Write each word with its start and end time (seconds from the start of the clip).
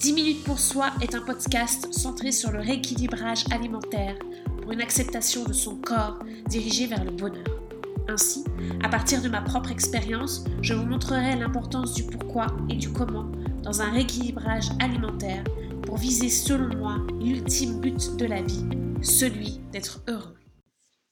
10 0.00 0.12
minutes 0.12 0.44
pour 0.44 0.60
soi 0.60 0.92
est 1.00 1.16
un 1.16 1.20
podcast 1.20 1.92
centré 1.92 2.30
sur 2.30 2.52
le 2.52 2.60
rééquilibrage 2.60 3.44
alimentaire 3.50 4.16
pour 4.62 4.70
une 4.70 4.80
acceptation 4.80 5.42
de 5.42 5.52
son 5.52 5.74
corps 5.74 6.20
dirigé 6.48 6.86
vers 6.86 7.02
le 7.02 7.10
bonheur. 7.10 7.44
Ainsi, 8.08 8.44
à 8.84 8.88
partir 8.88 9.20
de 9.20 9.28
ma 9.28 9.42
propre 9.42 9.72
expérience, 9.72 10.44
je 10.62 10.74
vous 10.74 10.86
montrerai 10.86 11.34
l'importance 11.34 11.94
du 11.94 12.04
pourquoi 12.04 12.46
et 12.70 12.76
du 12.76 12.92
comment 12.92 13.32
dans 13.64 13.82
un 13.82 13.90
rééquilibrage 13.90 14.68
alimentaire 14.80 15.42
pour 15.82 15.96
viser 15.96 16.28
selon 16.28 16.76
moi 16.76 16.98
l'ultime 17.20 17.80
but 17.80 18.14
de 18.14 18.24
la 18.24 18.40
vie, 18.40 18.66
celui 19.02 19.58
d'être 19.72 20.04
heureux. 20.06 20.38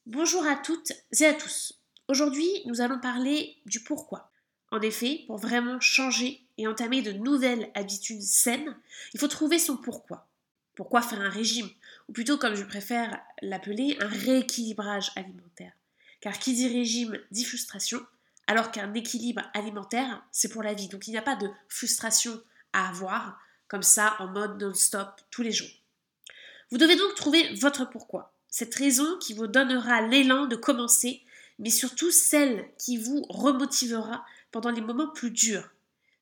Bonjour 0.05 0.47
à 0.47 0.55
toutes 0.55 0.93
et 1.19 1.25
à 1.25 1.33
tous. 1.33 1.73
Aujourd'hui, 2.07 2.47
nous 2.65 2.79
allons 2.79 3.01
parler 3.01 3.57
du 3.65 3.81
pourquoi. 3.81 4.31
En 4.71 4.79
effet, 4.79 5.25
pour 5.27 5.35
vraiment 5.39 5.81
changer 5.81 6.46
et 6.57 6.67
entamer 6.67 7.01
de 7.01 7.11
nouvelles 7.11 7.71
habitudes 7.75 8.21
saines, 8.21 8.75
il 9.13 9.19
faut 9.19 9.27
trouver 9.27 9.59
son 9.59 9.77
pourquoi. 9.77 10.27
Pourquoi 10.75 11.01
faire 11.01 11.21
un 11.21 11.29
régime 11.29 11.69
Ou 12.07 12.13
plutôt, 12.13 12.37
comme 12.37 12.55
je 12.55 12.63
préfère 12.63 13.19
l'appeler, 13.41 13.97
un 13.99 14.07
rééquilibrage 14.07 15.11
alimentaire. 15.15 15.73
Car 16.21 16.37
qui 16.39 16.53
dit 16.53 16.67
régime 16.67 17.17
dit 17.31 17.45
frustration, 17.45 17.99
alors 18.47 18.71
qu'un 18.71 18.93
équilibre 18.93 19.41
alimentaire, 19.53 20.23
c'est 20.31 20.49
pour 20.49 20.63
la 20.63 20.73
vie. 20.73 20.87
Donc 20.87 21.07
il 21.07 21.11
n'y 21.11 21.17
a 21.17 21.23
pas 21.23 21.35
de 21.35 21.49
frustration 21.67 22.41
à 22.73 22.89
avoir, 22.89 23.39
comme 23.67 23.83
ça, 23.83 24.15
en 24.19 24.27
mode 24.27 24.61
non-stop, 24.61 25.09
tous 25.31 25.41
les 25.41 25.51
jours. 25.51 25.67
Vous 26.71 26.77
devez 26.77 26.95
donc 26.95 27.15
trouver 27.15 27.53
votre 27.55 27.89
pourquoi. 27.89 28.33
Cette 28.49 28.75
raison 28.75 29.17
qui 29.19 29.33
vous 29.33 29.47
donnera 29.47 30.01
l'élan 30.01 30.45
de 30.45 30.55
commencer, 30.55 31.21
mais 31.59 31.69
surtout 31.69 32.11
celle 32.11 32.69
qui 32.77 32.97
vous 32.97 33.23
remotivera 33.29 34.25
pendant 34.51 34.71
les 34.71 34.81
moments 34.81 35.09
plus 35.09 35.31
durs, 35.31 35.69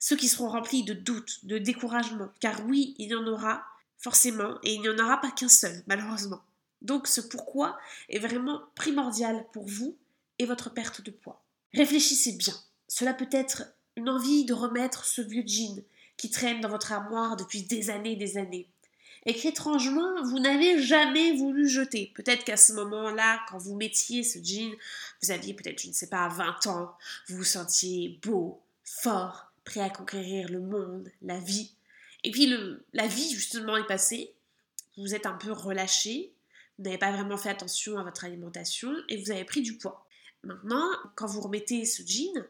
ceux 0.06 0.16
qui 0.16 0.28
seront 0.28 0.50
remplis 0.50 0.84
de 0.84 0.94
doutes, 0.94 1.44
de 1.48 1.58
découragement, 1.58 2.30
car 2.40 2.64
oui, 2.68 2.94
il 3.00 3.10
y 3.10 3.16
en 3.16 3.26
aura 3.26 3.66
forcément, 3.98 4.60
et 4.62 4.76
il 4.76 4.82
n'y 4.82 4.90
en 4.90 5.00
aura 5.00 5.20
pas 5.20 5.32
qu'un 5.32 5.50
seul, 5.50 5.82
malheureusement. 5.88 6.44
Donc 6.84 7.08
ce 7.08 7.22
pourquoi 7.22 7.80
est 8.10 8.20
vraiment 8.20 8.62
primordial 8.76 9.48
pour 9.52 9.66
vous 9.66 9.98
et 10.38 10.46
votre 10.46 10.72
perte 10.72 11.02
de 11.02 11.10
poids. 11.10 11.44
Réfléchissez 11.74 12.34
bien. 12.34 12.54
Cela 12.88 13.16
peut 13.16 13.30
être 13.32 13.64
une 13.96 14.08
envie 14.08 14.46
de 14.46 14.54
remettre 14.54 15.06
ce 15.06 15.24
vieux 15.24 15.44
jean 15.44 15.84
qui 16.18 16.30
traîne 16.30 16.62
dans 16.62 16.70
votre 16.70 16.92
armoire 16.92 17.36
depuis 17.36 17.64
des 17.64 17.90
années 17.90 18.12
et 18.12 18.16
des 18.16 18.38
années. 18.38 18.70
Et 19.26 19.34
qu'étrangement, 19.34 20.24
vous 20.24 20.38
n'avez 20.38 20.84
jamais 20.84 21.36
voulu 21.36 21.68
jeter. 21.68 22.14
Peut-être 22.14 22.44
qu'à 22.44 22.58
ce 22.58 22.74
moment-là, 22.74 23.40
quand 23.50 23.58
vous 23.58 23.74
mettiez 23.76 24.22
ce 24.22 24.38
jean, 24.38 24.72
vous 25.24 25.32
aviez 25.32 25.56
peut-être, 25.56 25.82
je 25.82 25.88
ne 25.88 25.94
sais 25.94 26.10
pas, 26.10 26.28
20 26.28 26.68
ans, 26.68 26.96
vous 27.28 27.38
vous 27.38 27.44
sentiez 27.44 28.20
beau, 28.22 28.62
fort, 28.84 29.52
prêt 29.66 29.82
à 29.82 29.90
conquérir 29.90 30.50
le 30.50 30.62
monde, 30.62 31.12
la 31.22 31.40
vie. 31.40 31.72
Et 32.24 32.32
puis 32.32 32.52
la 32.94 33.08
vie, 33.08 33.30
justement, 33.32 33.78
est 33.78 33.88
passée. 33.88 34.34
Vous 34.98 35.14
êtes 35.14 35.26
un 35.26 35.34
peu 35.34 35.52
relâché, 35.52 36.32
vous 36.78 36.86
n'avez 36.86 36.98
pas 36.98 37.12
vraiment 37.12 37.38
fait 37.38 37.50
attention 37.50 37.98
à 37.98 38.04
votre 38.04 38.24
alimentation 38.24 38.94
et 39.10 39.18
vous 39.18 39.32
avez 39.32 39.44
pris 39.44 39.62
du 39.62 39.78
poids. 39.78 40.08
Maintenant, 40.44 40.88
quand 41.16 41.28
vous 41.28 41.42
remettez 41.42 41.86
ce 41.86 42.02
jean, 42.04 42.46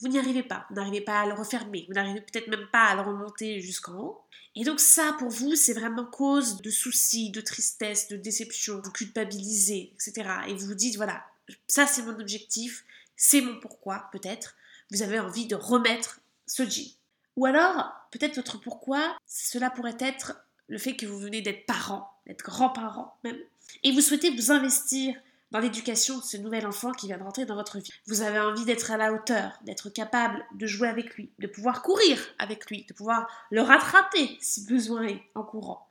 vous 0.00 0.08
n'y 0.08 0.18
arrivez 0.18 0.42
pas. 0.42 0.66
Vous 0.68 0.76
n'arrivez 0.76 1.00
pas 1.00 1.20
à 1.20 1.26
le 1.26 1.32
refermer. 1.32 1.84
Vous 1.88 1.94
n'arrivez 1.94 2.20
peut-être 2.20 2.48
même 2.48 2.68
pas 2.70 2.86
à 2.86 2.94
le 2.96 3.02
remonter 3.02 3.60
jusqu'en 3.60 3.98
haut. 3.98 4.20
Et 4.54 4.64
donc 4.64 4.80
ça, 4.80 5.14
pour 5.18 5.28
vous, 5.28 5.54
c'est 5.54 5.74
vraiment 5.74 6.04
cause 6.04 6.60
de 6.60 6.70
soucis, 6.70 7.30
de 7.30 7.40
tristesse, 7.40 8.08
de 8.08 8.16
déception. 8.16 8.80
Vous 8.82 8.90
culpabilisez, 8.90 9.92
etc. 9.94 10.30
Et 10.48 10.54
vous 10.54 10.66
vous 10.66 10.74
dites, 10.74 10.96
voilà, 10.96 11.24
ça 11.66 11.86
c'est 11.86 12.02
mon 12.02 12.18
objectif, 12.18 12.84
c'est 13.16 13.40
mon 13.40 13.58
pourquoi, 13.60 14.08
peut-être. 14.12 14.56
Vous 14.90 15.02
avez 15.02 15.18
envie 15.18 15.46
de 15.46 15.56
remettre 15.56 16.20
jean. 16.46 16.96
Ou 17.36 17.46
alors, 17.46 17.92
peut-être 18.12 18.36
votre 18.36 18.58
pourquoi, 18.58 19.16
cela 19.26 19.70
pourrait 19.70 19.96
être 19.98 20.38
le 20.68 20.78
fait 20.78 20.96
que 20.96 21.06
vous 21.06 21.18
venez 21.18 21.42
d'être 21.42 21.66
parent, 21.66 22.10
d'être 22.26 22.42
grand-parent 22.44 23.16
même, 23.24 23.38
et 23.82 23.92
vous 23.92 24.00
souhaitez 24.00 24.30
vous 24.30 24.50
investir 24.50 25.14
dans 25.52 25.60
l'éducation 25.60 26.18
de 26.18 26.24
ce 26.24 26.36
nouvel 26.36 26.66
enfant 26.66 26.92
qui 26.92 27.06
vient 27.06 27.18
de 27.18 27.22
rentrer 27.22 27.46
dans 27.46 27.54
votre 27.54 27.78
vie. 27.78 27.92
Vous 28.06 28.22
avez 28.22 28.40
envie 28.40 28.64
d'être 28.64 28.90
à 28.90 28.96
la 28.96 29.12
hauteur, 29.12 29.58
d'être 29.62 29.90
capable 29.90 30.44
de 30.54 30.66
jouer 30.66 30.88
avec 30.88 31.14
lui, 31.14 31.30
de 31.38 31.46
pouvoir 31.46 31.82
courir 31.82 32.18
avec 32.38 32.68
lui, 32.68 32.84
de 32.88 32.94
pouvoir 32.94 33.28
le 33.50 33.62
rattraper 33.62 34.36
si 34.40 34.64
besoin 34.64 35.04
est 35.04 35.22
en 35.34 35.44
courant. 35.44 35.88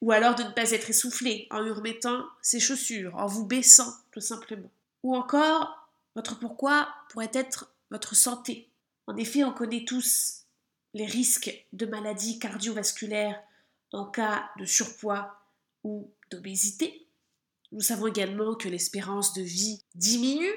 Ou 0.00 0.12
alors 0.12 0.34
de 0.34 0.42
ne 0.42 0.50
pas 0.50 0.70
être 0.70 0.90
essoufflé 0.90 1.48
en 1.50 1.60
lui 1.60 1.72
remettant 1.72 2.24
ses 2.40 2.60
chaussures, 2.60 3.16
en 3.16 3.26
vous 3.26 3.44
baissant 3.44 3.92
tout 4.12 4.20
simplement. 4.20 4.70
Ou 5.02 5.16
encore, 5.16 5.88
votre 6.14 6.38
pourquoi 6.38 6.88
pourrait 7.10 7.30
être 7.32 7.72
votre 7.90 8.14
santé, 8.14 8.68
en 9.06 9.16
effet, 9.16 9.44
on 9.44 9.52
connaît 9.52 9.84
tous 9.84 10.44
les 10.94 11.06
risques 11.06 11.66
de 11.72 11.86
maladies 11.86 12.38
cardiovasculaires 12.38 13.40
en 13.92 14.06
cas 14.06 14.50
de 14.58 14.64
surpoids 14.64 15.36
ou 15.82 16.10
d'obésité. 16.30 17.06
Nous 17.72 17.80
savons 17.80 18.06
également 18.06 18.54
que 18.54 18.68
l'espérance 18.68 19.34
de 19.34 19.42
vie 19.42 19.82
diminue 19.94 20.52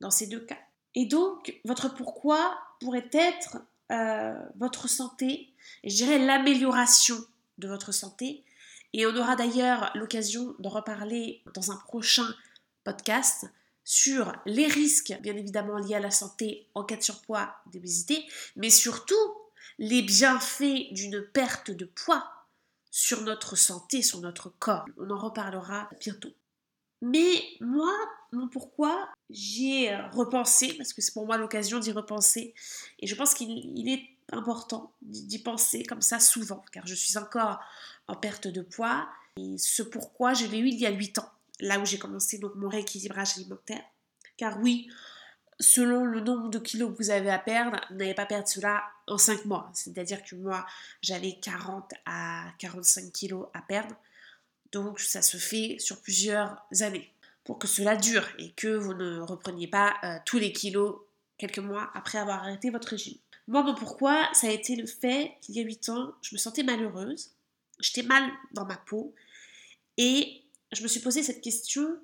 dans 0.00 0.10
ces 0.10 0.26
deux 0.26 0.40
cas. 0.40 0.58
Et 0.94 1.06
donc, 1.06 1.60
votre 1.64 1.92
pourquoi 1.94 2.58
pourrait 2.80 3.10
être 3.12 3.58
euh, 3.92 4.34
votre 4.56 4.88
santé, 4.88 5.52
et 5.82 5.90
je 5.90 5.96
dirais 5.96 6.18
l'amélioration 6.18 7.16
de 7.58 7.68
votre 7.68 7.92
santé. 7.92 8.44
Et 8.92 9.06
on 9.06 9.16
aura 9.16 9.36
d'ailleurs 9.36 9.90
l'occasion 9.94 10.54
de 10.58 10.68
reparler 10.68 11.42
dans 11.54 11.70
un 11.70 11.76
prochain 11.76 12.26
podcast 12.84 13.46
sur 13.90 14.32
les 14.46 14.68
risques, 14.68 15.18
bien 15.20 15.36
évidemment, 15.36 15.76
liés 15.76 15.96
à 15.96 16.00
la 16.00 16.12
santé 16.12 16.68
en 16.76 16.84
cas 16.84 16.94
de 16.94 17.02
surpoids, 17.02 17.52
d'obésité, 17.72 18.24
mais 18.54 18.70
surtout 18.70 19.16
les 19.80 20.00
bienfaits 20.02 20.92
d'une 20.92 21.26
perte 21.32 21.72
de 21.72 21.86
poids 21.86 22.30
sur 22.92 23.22
notre 23.22 23.56
santé, 23.56 24.00
sur 24.02 24.20
notre 24.20 24.48
corps. 24.48 24.84
On 24.96 25.10
en 25.10 25.18
reparlera 25.18 25.90
bientôt. 25.98 26.30
Mais 27.02 27.42
moi, 27.60 27.92
mon 28.30 28.46
pourquoi, 28.46 29.08
j'y 29.28 29.82
ai 29.82 29.96
repensé, 30.12 30.72
parce 30.74 30.92
que 30.92 31.02
c'est 31.02 31.12
pour 31.12 31.26
moi 31.26 31.36
l'occasion 31.36 31.80
d'y 31.80 31.90
repenser, 31.90 32.54
et 33.00 33.08
je 33.08 33.14
pense 33.16 33.34
qu'il 33.34 33.88
est 33.88 34.04
important 34.30 34.92
d'y 35.02 35.40
penser 35.40 35.82
comme 35.82 36.00
ça 36.00 36.20
souvent, 36.20 36.62
car 36.70 36.86
je 36.86 36.94
suis 36.94 37.18
encore 37.18 37.58
en 38.06 38.14
perte 38.14 38.46
de 38.46 38.62
poids, 38.62 39.08
et 39.36 39.58
ce 39.58 39.82
pourquoi, 39.82 40.32
je 40.32 40.46
l'ai 40.46 40.58
eu 40.58 40.68
il 40.68 40.78
y 40.78 40.86
a 40.86 40.90
8 40.90 41.18
ans 41.18 41.32
là 41.60 41.78
où 41.78 41.84
j'ai 41.84 41.98
commencé 41.98 42.38
donc 42.38 42.54
mon 42.56 42.68
rééquilibrage 42.68 43.36
alimentaire. 43.36 43.82
Car 44.36 44.58
oui, 44.60 44.88
selon 45.58 46.04
le 46.04 46.20
nombre 46.20 46.48
de 46.48 46.58
kilos 46.58 46.90
que 46.90 47.02
vous 47.02 47.10
avez 47.10 47.30
à 47.30 47.38
perdre, 47.38 47.78
n'allez 47.90 48.14
pas 48.14 48.26
perdre 48.26 48.48
cela 48.48 48.82
en 49.06 49.18
5 49.18 49.44
mois. 49.44 49.70
C'est-à-dire 49.74 50.24
que 50.24 50.34
moi, 50.34 50.66
j'avais 51.02 51.38
40 51.40 51.92
à 52.06 52.46
45 52.58 53.12
kilos 53.12 53.46
à 53.54 53.62
perdre. 53.62 53.94
Donc 54.72 55.00
ça 55.00 55.22
se 55.22 55.36
fait 55.36 55.76
sur 55.78 56.00
plusieurs 56.00 56.56
années 56.80 57.12
pour 57.44 57.58
que 57.58 57.66
cela 57.66 57.96
dure 57.96 58.26
et 58.38 58.52
que 58.52 58.68
vous 58.68 58.94
ne 58.94 59.20
repreniez 59.20 59.66
pas 59.66 59.96
euh, 60.04 60.18
tous 60.24 60.38
les 60.38 60.52
kilos 60.52 60.96
quelques 61.38 61.58
mois 61.58 61.90
après 61.94 62.18
avoir 62.18 62.40
arrêté 62.40 62.70
votre 62.70 62.88
régime. 62.88 63.18
Moi, 63.48 63.62
mon 63.62 63.74
pourquoi, 63.74 64.28
ça 64.32 64.46
a 64.46 64.50
été 64.50 64.76
le 64.76 64.86
fait 64.86 65.32
qu'il 65.40 65.56
y 65.56 65.60
a 65.60 65.64
8 65.64 65.88
ans, 65.88 66.12
je 66.22 66.34
me 66.34 66.38
sentais 66.38 66.62
malheureuse, 66.62 67.32
j'étais 67.80 68.06
mal 68.06 68.30
dans 68.52 68.64
ma 68.64 68.76
peau 68.76 69.14
et 69.96 70.44
je 70.72 70.82
me 70.82 70.88
suis 70.88 71.00
posé 71.00 71.22
cette 71.22 71.40
question, 71.40 71.98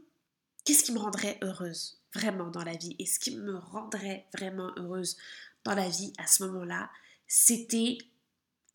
qu'est-ce 0.65 0.85
qui 0.85 0.93
me 0.93 0.99
rendrait 0.99 1.39
heureuse 1.43 2.01
vraiment 2.15 2.51
dans 2.51 2.65
la 2.65 2.77
vie? 2.77 2.97
Et 2.99 3.07
ce 3.07 3.19
qui 3.19 3.37
me 3.37 3.57
rendrait 3.57 4.27
vraiment 4.35 4.73
heureuse 4.77 5.17
dans 5.65 5.75
la 5.75 5.89
vie 5.89 6.13
à 6.19 6.27
ce 6.27 6.45
moment-là, 6.45 6.91
c'était 7.27 7.99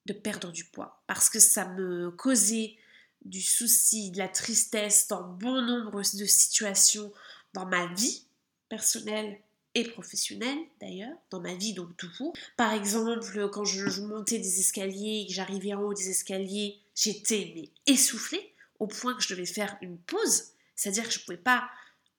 de 0.05 0.13
perdre 0.13 0.51
du 0.51 0.65
poids. 0.65 1.01
Parce 1.07 1.29
que 1.29 1.39
ça 1.39 1.67
me 1.69 2.11
causait 2.11 2.77
du 3.23 3.41
souci, 3.41 4.11
de 4.11 4.17
la 4.17 4.27
tristesse 4.27 5.07
dans 5.07 5.23
bon 5.23 5.61
nombre 5.61 5.99
de 5.99 6.25
situations 6.25 7.13
dans 7.53 7.65
ma 7.65 7.87
vie 7.93 8.25
personnelle 8.69 9.39
et 9.75 9.85
professionnelle 9.85 10.57
d'ailleurs, 10.81 11.15
dans 11.29 11.39
ma 11.39 11.53
vie 11.53 11.73
donc 11.73 11.95
tout 11.97 12.33
Par 12.57 12.73
exemple, 12.73 13.49
quand 13.49 13.63
je, 13.63 14.01
montais 14.01 14.39
des 14.39 14.59
escaliers 14.59 15.25
que 15.27 15.33
j'arrivais 15.33 15.73
en 15.73 15.81
haut 15.81 15.93
des 15.93 16.09
escaliers, 16.09 16.79
j'étais 16.95 17.69
essoufflée 17.85 18.53
au 18.81 18.87
point 18.87 19.13
que 19.13 19.21
je 19.21 19.29
devais 19.29 19.45
faire 19.45 19.77
une 19.81 19.99
pause, 19.99 20.53
c'est-à-dire 20.75 21.03
que 21.03 21.11
je 21.11 21.19
ne 21.19 21.23
pouvais 21.23 21.37
pas 21.37 21.69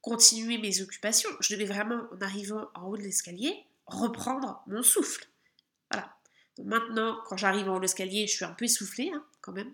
continuer 0.00 0.58
mes 0.58 0.80
occupations. 0.80 1.28
Je 1.40 1.54
devais 1.54 1.64
vraiment, 1.64 2.06
en 2.12 2.20
arrivant 2.20 2.70
en 2.74 2.86
haut 2.86 2.96
de 2.96 3.02
l'escalier, 3.02 3.66
reprendre 3.86 4.62
mon 4.68 4.84
souffle. 4.84 5.26
Voilà. 5.90 6.16
maintenant, 6.62 7.20
quand 7.26 7.36
j'arrive 7.36 7.68
en 7.68 7.74
haut 7.74 7.78
de 7.78 7.82
l'escalier, 7.82 8.28
je 8.28 8.36
suis 8.36 8.44
un 8.44 8.52
peu 8.52 8.66
essoufflée 8.66 9.10
hein, 9.12 9.24
quand 9.40 9.50
même, 9.50 9.72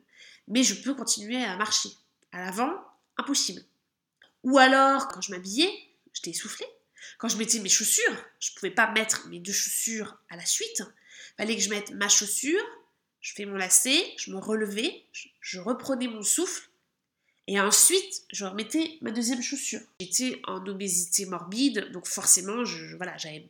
mais 0.48 0.62
je 0.62 0.82
peux 0.82 0.94
continuer 0.94 1.44
à 1.44 1.58
marcher. 1.58 1.90
À 2.32 2.40
l'avant, 2.40 2.72
impossible. 3.18 3.60
Ou 4.44 4.56
alors, 4.56 5.08
quand 5.08 5.20
je 5.20 5.30
m'habillais, 5.32 5.70
j'étais 6.14 6.30
essoufflée. 6.30 6.66
Quand 7.18 7.28
je 7.28 7.36
mettais 7.36 7.58
mes 7.58 7.68
chaussures, 7.68 8.16
je 8.40 8.52
ne 8.52 8.54
pouvais 8.58 8.70
pas 8.70 8.90
mettre 8.92 9.28
mes 9.28 9.40
deux 9.40 9.52
chaussures 9.52 10.16
à 10.30 10.36
la 10.36 10.46
suite. 10.46 10.82
Fallait 11.36 11.54
que 11.54 11.62
je 11.62 11.68
mette 11.68 11.90
ma 11.90 12.08
chaussure, 12.08 12.64
je 13.20 13.34
fais 13.34 13.44
mon 13.44 13.56
lacet, 13.56 14.14
je 14.16 14.30
me 14.30 14.38
relevais, 14.38 15.04
je 15.42 15.60
reprenais 15.60 16.08
mon 16.08 16.22
souffle 16.22 16.67
et 17.50 17.58
ensuite, 17.58 18.24
je 18.30 18.44
remettais 18.44 18.98
ma 19.00 19.10
deuxième 19.10 19.40
chaussure. 19.40 19.80
J'étais 20.00 20.42
en 20.46 20.64
obésité 20.66 21.24
morbide, 21.24 21.90
donc 21.92 22.06
forcément, 22.06 22.66
je, 22.66 22.94
voilà, 22.96 23.16
j'avais, 23.16 23.48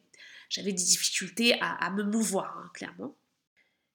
des 0.56 0.72
difficultés 0.72 1.60
à, 1.60 1.90
me 1.90 2.04
mouvoir, 2.04 2.56
hein, 2.58 2.70
clairement. 2.74 3.16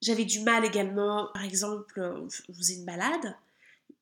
J'avais 0.01 0.25
du 0.25 0.41
mal 0.41 0.65
également, 0.65 1.29
par 1.33 1.45
exemple, 1.45 2.01
on 2.01 2.53
faisait 2.53 2.75
une 2.75 2.83
balade, 2.83 3.33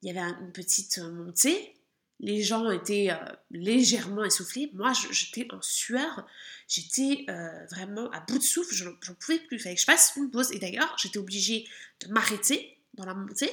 il 0.01 0.11
y 0.11 0.17
avait 0.17 0.27
une 0.41 0.51
petite 0.51 0.97
montée, 0.97 1.75
les 2.19 2.41
gens 2.41 2.71
étaient 2.71 3.09
euh, 3.11 3.33
légèrement 3.51 4.23
essoufflés. 4.23 4.71
Moi, 4.73 4.93
j'étais 5.11 5.47
en 5.51 5.61
sueur. 5.61 6.27
J'étais 6.67 7.25
euh, 7.29 7.65
vraiment 7.71 8.11
à 8.11 8.19
bout 8.19 8.37
de 8.37 8.43
souffle. 8.43 8.73
Je 8.75 8.85
n'en 8.85 8.93
pouvais 9.19 9.39
plus. 9.39 9.57
Il 9.57 9.59
fallait 9.59 9.73
que 9.73 9.81
je 9.81 9.85
fasse 9.85 10.13
une 10.17 10.29
pause. 10.29 10.51
Et 10.51 10.59
d'ailleurs, 10.59 10.95
j'étais 10.99 11.17
obligée 11.17 11.67
de 11.99 12.13
m'arrêter 12.13 12.77
dans 12.93 13.05
la 13.05 13.15
montée 13.15 13.51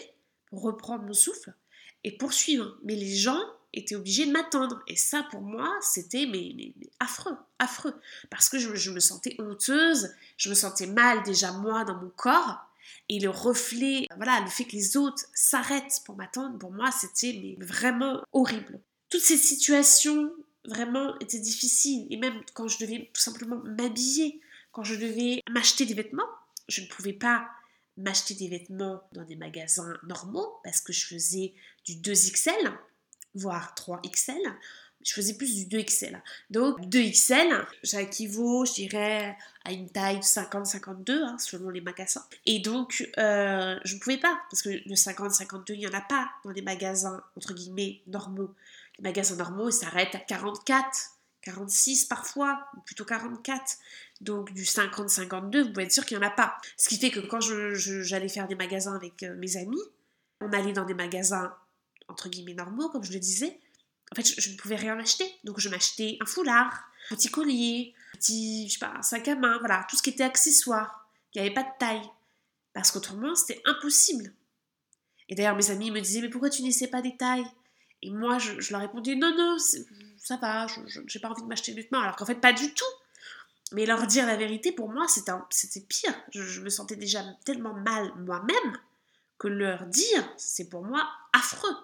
pour 0.50 0.60
reprendre 0.60 1.04
mon 1.04 1.14
souffle 1.14 1.54
et 2.04 2.16
poursuivre. 2.16 2.76
Mais 2.84 2.94
les 2.94 3.14
gens 3.14 3.40
étaient 3.72 3.96
obligés 3.96 4.26
de 4.26 4.32
m'attendre. 4.32 4.80
Et 4.86 4.96
ça, 4.96 5.26
pour 5.30 5.40
moi, 5.40 5.70
c'était 5.80 6.26
mais, 6.26 6.72
affreux, 7.00 7.36
affreux. 7.58 7.94
Parce 8.30 8.48
que 8.48 8.58
je, 8.58 8.74
je 8.74 8.90
me 8.90 9.00
sentais 9.00 9.36
honteuse. 9.38 10.10
Je 10.36 10.48
me 10.48 10.54
sentais 10.54 10.86
mal 10.86 11.22
déjà, 11.22 11.52
moi, 11.52 11.84
dans 11.84 11.96
mon 11.96 12.10
corps. 12.10 12.58
Et 13.08 13.20
le 13.20 13.30
reflet, 13.30 14.06
voilà, 14.16 14.40
le 14.40 14.48
fait 14.48 14.64
que 14.64 14.72
les 14.72 14.96
autres 14.96 15.24
s'arrêtent 15.34 16.02
pour 16.04 16.16
m'attendre, 16.16 16.58
pour 16.58 16.72
moi, 16.72 16.90
c'était 16.90 17.56
vraiment 17.58 18.22
horrible. 18.32 18.80
Toutes 19.10 19.22
ces 19.22 19.36
situations 19.36 20.30
vraiment 20.64 21.18
étaient 21.18 21.38
difficiles. 21.38 22.06
Et 22.10 22.16
même 22.16 22.40
quand 22.54 22.68
je 22.68 22.78
devais 22.78 23.10
tout 23.12 23.20
simplement 23.20 23.62
m'habiller, 23.64 24.40
quand 24.72 24.84
je 24.84 24.94
devais 24.94 25.42
m'acheter 25.50 25.86
des 25.86 25.94
vêtements, 25.94 26.28
je 26.68 26.82
ne 26.82 26.86
pouvais 26.86 27.14
pas 27.14 27.48
m'acheter 27.98 28.34
des 28.34 28.48
vêtements 28.48 29.02
dans 29.12 29.24
des 29.24 29.36
magasins 29.36 29.94
normaux 30.04 30.60
parce 30.64 30.80
que 30.80 30.92
je 30.92 31.06
faisais 31.06 31.54
du 31.84 31.94
2XL, 31.94 32.72
voire 33.34 33.74
3XL 33.76 34.56
je 35.04 35.12
faisais 35.14 35.34
plus 35.34 35.54
du 35.54 35.76
2XL. 35.76 36.20
Donc 36.50 36.80
2XL, 36.80 37.64
ça 37.82 38.02
équivaut, 38.02 38.64
je 38.64 38.74
dirais, 38.74 39.36
à 39.64 39.72
une 39.72 39.88
taille 39.88 40.18
50-52, 40.18 41.22
hein, 41.22 41.36
selon 41.38 41.70
les 41.70 41.80
magasins. 41.80 42.24
Et 42.46 42.58
donc, 42.58 43.08
euh, 43.18 43.78
je 43.84 43.94
ne 43.94 44.00
pouvais 44.00 44.18
pas, 44.18 44.40
parce 44.50 44.62
que 44.62 44.70
le 44.70 44.94
50-52, 44.94 45.74
il 45.74 45.78
n'y 45.78 45.86
en 45.86 45.94
a 45.94 46.00
pas 46.00 46.30
dans 46.44 46.50
les 46.50 46.62
magasins, 46.62 47.22
entre 47.36 47.54
guillemets, 47.54 48.02
normaux. 48.06 48.54
Les 48.98 49.02
magasins 49.02 49.36
normaux, 49.36 49.68
ils 49.70 49.72
s'arrêtent 49.72 50.14
à 50.14 50.18
44, 50.18 50.86
46 51.42 52.06
parfois, 52.06 52.66
ou 52.76 52.80
plutôt 52.80 53.04
44. 53.04 53.78
Donc 54.20 54.52
du 54.52 54.64
50-52, 54.64 55.62
vous 55.62 55.68
pouvez 55.72 55.84
être 55.84 55.92
sûr 55.92 56.04
qu'il 56.04 56.18
n'y 56.18 56.24
en 56.24 56.26
a 56.26 56.30
pas. 56.30 56.56
Ce 56.76 56.88
qui 56.88 56.98
fait 56.98 57.10
que 57.10 57.20
quand 57.20 57.40
j'allais 57.40 58.28
faire 58.28 58.48
des 58.48 58.56
magasins 58.56 58.94
avec 58.94 59.22
euh, 59.22 59.34
mes 59.36 59.56
amis, 59.56 59.80
on 60.40 60.52
allait 60.52 60.72
dans 60.72 60.84
des 60.84 60.94
magasins 60.94 61.54
entre 62.08 62.28
guillemets 62.28 62.54
normaux, 62.54 62.88
comme 62.88 63.04
je 63.04 63.12
le 63.12 63.18
disais, 63.18 63.60
en 64.12 64.16
fait, 64.16 64.40
je, 64.40 64.50
ne 64.50 64.56
pouvais 64.56 64.76
rien 64.76 64.98
acheter. 64.98 65.30
Donc, 65.44 65.60
je 65.60 65.68
m'achetais 65.68 66.16
un 66.20 66.26
foulard, 66.26 66.90
un 67.10 67.16
petit 67.16 67.28
collier, 67.28 67.94
un 68.14 68.18
petit, 68.18 68.68
je 68.68 68.74
sais 68.74 68.78
pas, 68.78 68.94
un 68.96 69.02
sac 69.02 69.28
à 69.28 69.34
main, 69.34 69.58
voilà, 69.58 69.86
tout 69.88 69.96
ce 69.96 70.02
qui 70.02 70.10
était 70.10 70.24
accessoire, 70.24 71.08
qui 71.30 71.38
n'avait 71.38 71.52
pas 71.52 71.62
de 71.62 71.78
taille. 71.78 72.08
Parce 72.72 72.90
qu'autrement, 72.90 73.34
c'était 73.34 73.60
impossible. 73.66 74.32
Et 75.28 75.34
d'ailleurs, 75.34 75.56
mes 75.56 75.70
amis 75.70 75.90
me 75.90 76.00
disaient, 76.00 76.22
mais 76.22 76.30
pourquoi 76.30 76.48
tu 76.48 76.62
n'essaies 76.62 76.88
pas 76.88 77.02
des 77.02 77.16
tailles? 77.16 77.46
Et 78.00 78.10
moi, 78.10 78.38
je, 78.38 78.70
leur 78.70 78.80
répondais, 78.80 79.14
non, 79.16 79.34
non, 79.36 79.56
ça 80.16 80.36
va, 80.36 80.66
je 80.66 81.00
n'ai 81.00 81.20
pas 81.20 81.28
envie 81.28 81.42
de 81.42 81.48
m'acheter 81.48 81.72
de 81.72 81.76
vêtements. 81.76 82.00
Alors 82.00 82.16
qu'en 82.16 82.24
fait, 82.24 82.36
pas 82.36 82.52
du 82.52 82.72
tout. 82.72 82.84
Mais 83.72 83.86
leur 83.86 84.06
dire 84.06 84.26
la 84.26 84.36
vérité, 84.36 84.72
pour 84.72 84.88
moi, 84.88 85.06
c'était 85.08 85.80
pire. 85.80 86.14
Je, 86.32 86.60
me 86.60 86.70
sentais 86.70 86.96
déjà 86.96 87.22
tellement 87.44 87.74
mal 87.74 88.12
moi-même 88.16 88.78
que 89.38 89.48
leur 89.48 89.86
dire, 89.86 90.28
c'est 90.36 90.68
pour 90.68 90.82
moi 90.82 91.06
affreux. 91.32 91.76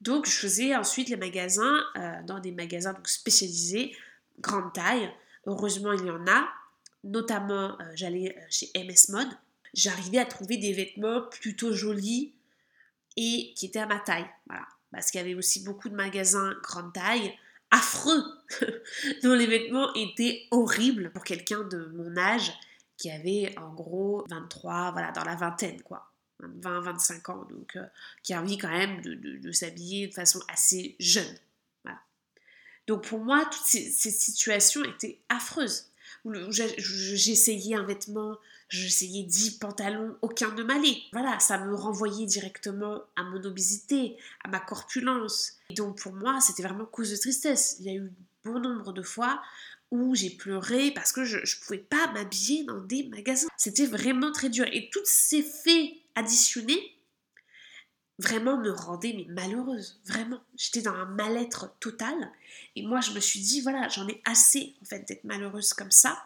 Donc, 0.00 0.26
je 0.26 0.32
faisais 0.32 0.74
ensuite 0.74 1.08
les 1.08 1.16
magasins 1.16 1.84
euh, 1.96 2.22
dans 2.24 2.38
des 2.38 2.52
magasins 2.52 2.96
spécialisés, 3.04 3.94
grande 4.40 4.72
taille. 4.72 5.12
Heureusement, 5.46 5.92
il 5.92 6.06
y 6.06 6.10
en 6.10 6.26
a. 6.26 6.48
Notamment, 7.04 7.78
euh, 7.80 7.84
j'allais 7.94 8.36
euh, 8.36 8.40
chez 8.48 8.70
MS 8.74 9.10
Mode. 9.10 9.28
J'arrivais 9.74 10.18
à 10.18 10.24
trouver 10.24 10.56
des 10.56 10.72
vêtements 10.72 11.22
plutôt 11.22 11.72
jolis 11.72 12.32
et 13.16 13.52
qui 13.54 13.66
étaient 13.66 13.78
à 13.80 13.86
ma 13.86 13.98
taille. 13.98 14.26
Voilà. 14.46 14.66
Parce 14.92 15.10
qu'il 15.10 15.20
y 15.20 15.24
avait 15.24 15.34
aussi 15.34 15.62
beaucoup 15.62 15.88
de 15.88 15.94
magasins 15.94 16.54
grande 16.62 16.92
taille, 16.92 17.34
affreux, 17.70 18.24
dont 19.22 19.34
les 19.34 19.46
vêtements 19.46 19.92
étaient 19.94 20.46
horribles 20.50 21.10
pour 21.12 21.24
quelqu'un 21.24 21.64
de 21.64 21.86
mon 21.94 22.16
âge 22.16 22.52
qui 22.96 23.10
avait 23.10 23.54
en 23.58 23.72
gros 23.72 24.24
23, 24.28 24.92
voilà, 24.92 25.12
dans 25.12 25.24
la 25.24 25.36
vingtaine, 25.36 25.80
quoi. 25.82 26.10
20-25 26.42 27.32
ans, 27.32 27.44
donc 27.50 27.76
euh, 27.76 27.84
qui 28.22 28.32
a 28.32 28.40
envie 28.40 28.58
quand 28.58 28.70
même 28.70 29.00
de, 29.02 29.52
s'habiller 29.52 30.06
de 30.06 30.14
façon 30.14 30.40
assez 30.48 30.94
jeune. 31.00 31.36
Donc 32.86 33.06
pour 33.06 33.18
moi, 33.18 33.44
toutes 33.44 33.66
ces, 33.66 33.90
situations 33.90 34.82
étaient 34.84 35.20
affreuses. 35.28 35.87
J'essayais 36.24 37.74
un 37.74 37.84
vêtement, 37.84 38.36
j'essayais 38.68 39.22
10 39.24 39.58
pantalons, 39.58 40.16
aucun 40.22 40.52
ne 40.54 40.62
m'allait. 40.62 40.98
Voilà, 41.12 41.38
ça 41.38 41.58
me 41.58 41.74
renvoyait 41.74 42.26
directement 42.26 43.02
à 43.16 43.22
mon 43.24 43.42
obésité, 43.44 44.16
à 44.44 44.48
ma 44.48 44.60
corpulence. 44.60 45.54
Et 45.70 45.74
donc 45.74 46.00
pour 46.00 46.12
moi, 46.12 46.40
c'était 46.40 46.62
vraiment 46.62 46.86
cause 46.86 47.10
de 47.10 47.16
tristesse. 47.16 47.76
Il 47.80 47.86
y 47.86 47.90
a 47.90 47.94
eu 47.94 48.12
bon 48.44 48.58
nombre 48.60 48.92
de 48.92 49.02
fois 49.02 49.42
où 49.90 50.14
j'ai 50.14 50.30
pleuré 50.30 50.90
parce 50.90 51.12
que 51.12 51.24
je 51.24 51.38
ne 51.38 51.64
pouvais 51.64 51.78
pas 51.78 52.12
m'habiller 52.12 52.64
dans 52.64 52.80
des 52.80 53.04
magasins. 53.04 53.48
C'était 53.56 53.86
vraiment 53.86 54.32
très 54.32 54.50
dur. 54.50 54.66
Et 54.72 54.90
tous 54.90 55.04
ces 55.04 55.42
faits 55.42 55.92
additionné 56.14 56.97
vraiment 58.18 58.58
me 58.58 58.70
rendait 58.70 59.26
malheureuse, 59.28 60.00
vraiment. 60.04 60.40
J'étais 60.56 60.82
dans 60.82 60.94
un 60.94 61.04
mal-être 61.06 61.74
total 61.78 62.32
et 62.76 62.82
moi 62.82 63.00
je 63.00 63.12
me 63.12 63.20
suis 63.20 63.40
dit 63.40 63.60
voilà, 63.60 63.88
j'en 63.88 64.08
ai 64.08 64.20
assez 64.24 64.74
en 64.82 64.84
fait 64.84 65.06
d'être 65.06 65.24
malheureuse 65.24 65.72
comme 65.72 65.90
ça. 65.90 66.22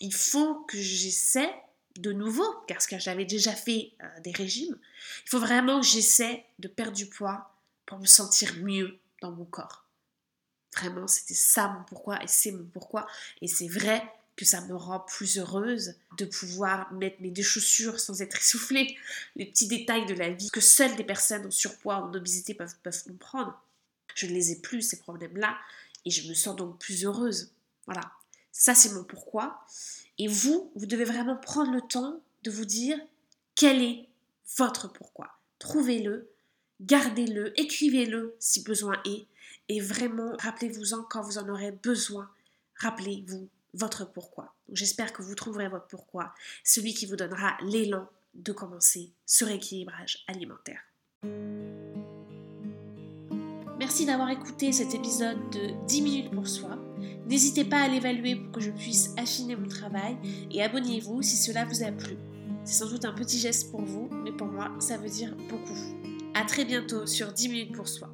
Il 0.00 0.14
faut 0.14 0.54
que 0.68 0.78
j'essaie 0.78 1.52
de 1.98 2.12
nouveau, 2.12 2.46
parce 2.68 2.86
que 2.86 2.98
j'avais 2.98 3.24
déjà 3.24 3.52
fait 3.52 3.92
euh, 4.02 4.20
des 4.20 4.30
régimes, 4.30 4.78
il 5.24 5.30
faut 5.30 5.40
vraiment 5.40 5.80
que 5.80 5.86
j'essaie 5.86 6.44
de 6.60 6.68
perdre 6.68 6.96
du 6.96 7.06
poids 7.06 7.52
pour 7.86 7.98
me 7.98 8.06
sentir 8.06 8.54
mieux 8.58 8.98
dans 9.20 9.32
mon 9.32 9.44
corps. 9.44 9.84
Vraiment, 10.76 11.08
c'était 11.08 11.34
ça 11.34 11.68
mon 11.68 11.82
pourquoi 11.84 12.22
et 12.22 12.28
c'est 12.28 12.52
mon 12.52 12.64
pourquoi. 12.66 13.08
Et 13.40 13.48
c'est 13.48 13.66
vrai 13.66 14.02
que 14.38 14.44
ça 14.44 14.60
me 14.60 14.76
rend 14.76 15.00
plus 15.00 15.36
heureuse 15.36 15.96
de 16.16 16.24
pouvoir 16.24 16.92
mettre 16.92 17.20
mes 17.20 17.32
deux 17.32 17.42
chaussures 17.42 17.98
sans 17.98 18.22
être 18.22 18.38
essoufflée. 18.38 18.96
Les 19.34 19.46
petits 19.46 19.66
détails 19.66 20.06
de 20.06 20.14
la 20.14 20.30
vie 20.30 20.48
que 20.50 20.60
seules 20.60 20.94
des 20.94 21.02
personnes 21.02 21.46
en 21.46 21.50
surpoids 21.50 21.96
en 21.96 22.14
obésité 22.14 22.54
peuvent, 22.54 22.76
peuvent 22.84 23.02
comprendre. 23.02 23.60
Je 24.14 24.26
ne 24.26 24.32
les 24.32 24.52
ai 24.52 24.60
plus, 24.60 24.82
ces 24.82 25.00
problèmes-là, 25.00 25.58
et 26.04 26.10
je 26.10 26.28
me 26.28 26.34
sens 26.34 26.54
donc 26.54 26.78
plus 26.78 27.04
heureuse. 27.04 27.50
Voilà, 27.86 28.12
ça 28.52 28.76
c'est 28.76 28.92
mon 28.92 29.02
pourquoi. 29.02 29.66
Et 30.18 30.28
vous, 30.28 30.70
vous 30.76 30.86
devez 30.86 31.04
vraiment 31.04 31.36
prendre 31.36 31.72
le 31.72 31.80
temps 31.80 32.22
de 32.44 32.52
vous 32.52 32.64
dire 32.64 32.96
quel 33.56 33.82
est 33.82 34.06
votre 34.56 34.86
pourquoi? 34.86 35.36
Trouvez-le, 35.58 36.30
gardez-le, 36.80 37.58
écrivez-le 37.58 38.36
si 38.38 38.62
besoin 38.62 39.02
est, 39.04 39.26
et 39.68 39.80
vraiment 39.80 40.36
rappelez-vous-en 40.38 41.02
quand 41.02 41.22
vous 41.22 41.38
en 41.38 41.48
aurez 41.48 41.72
besoin. 41.72 42.30
Rappelez-vous 42.76 43.48
votre 43.74 44.10
pourquoi. 44.10 44.54
J'espère 44.72 45.12
que 45.12 45.22
vous 45.22 45.34
trouverez 45.34 45.68
votre 45.68 45.86
pourquoi, 45.86 46.32
celui 46.64 46.94
qui 46.94 47.06
vous 47.06 47.16
donnera 47.16 47.56
l'élan 47.62 48.08
de 48.34 48.52
commencer 48.52 49.12
ce 49.26 49.44
rééquilibrage 49.44 50.24
alimentaire. 50.26 50.80
Merci 53.78 54.06
d'avoir 54.06 54.30
écouté 54.30 54.72
cet 54.72 54.94
épisode 54.94 55.38
de 55.50 55.86
10 55.86 56.02
minutes 56.02 56.30
pour 56.30 56.48
soi. 56.48 56.78
N'hésitez 57.26 57.64
pas 57.64 57.80
à 57.80 57.88
l'évaluer 57.88 58.36
pour 58.36 58.52
que 58.52 58.60
je 58.60 58.70
puisse 58.70 59.14
affiner 59.16 59.54
mon 59.54 59.68
travail 59.68 60.16
et 60.50 60.62
abonnez-vous 60.62 61.22
si 61.22 61.36
cela 61.36 61.64
vous 61.64 61.82
a 61.82 61.92
plu. 61.92 62.16
C'est 62.64 62.74
sans 62.74 62.90
doute 62.90 63.04
un 63.04 63.12
petit 63.12 63.38
geste 63.38 63.70
pour 63.70 63.82
vous, 63.82 64.08
mais 64.24 64.32
pour 64.32 64.48
moi, 64.48 64.70
ça 64.80 64.96
veut 64.96 65.08
dire 65.08 65.34
beaucoup. 65.48 65.78
A 66.34 66.44
très 66.44 66.64
bientôt 66.64 67.06
sur 67.06 67.32
10 67.32 67.48
minutes 67.48 67.74
pour 67.74 67.88
soi. 67.88 68.10